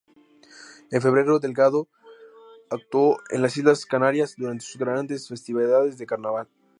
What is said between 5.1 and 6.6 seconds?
festividades de Carnaval.